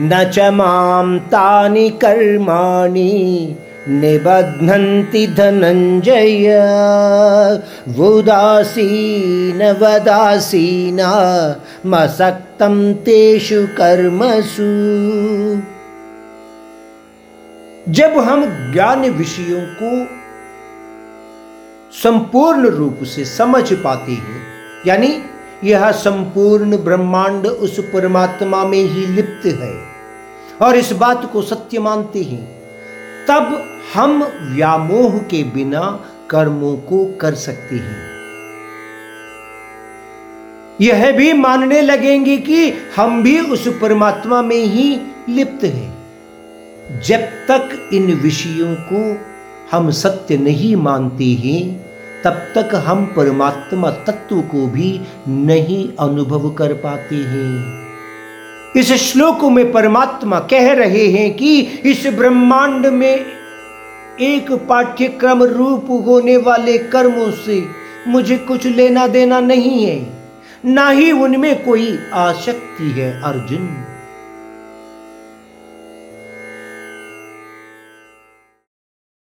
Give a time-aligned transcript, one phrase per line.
[0.00, 3.56] न च माँ तानि कर्माणि
[3.88, 6.48] निबध्नन्ति धनञ्जय।
[7.88, 10.98] वुदासीन वदासीन,
[11.86, 14.66] मसक्तं तेषु कर्मसु।
[17.92, 20.06] जब हम ज्ञान विषयों को
[22.02, 24.42] संपूर्ण रूप से समझ पाते हैं,
[24.86, 25.22] यानी
[25.64, 29.84] यह संपूर्ण ब्रह्मांड उस परमात्मा में ही लिप्त है
[30.62, 32.62] और इस बात को सत्य मानते हैं।
[33.28, 33.64] तब
[33.94, 38.06] हम व्यामोह के बिना कर्मों को कर सकते हैं।
[40.80, 45.96] यह भी मानने लगेंगे कि हम भी उस परमात्मा में ही लिप्त हैं।
[47.00, 49.18] जब तक इन विषयों को
[49.76, 51.85] हम सत्य नहीं मानते हैं
[52.24, 57.86] तब तक हम परमात्मा तत्व को भी नहीं अनुभव कर पाते हैं।
[58.76, 63.26] इस श्लोक में परमात्मा कह रहे हैं कि इस ब्रह्मांड में
[64.20, 67.66] एक पाठ्यक्रम रूप होने वाले कर्मों से
[68.08, 70.16] मुझे कुछ लेना देना नहीं है।
[70.64, 73.68] ना ही उनमें कोई आसक्ति है, अर्जुन।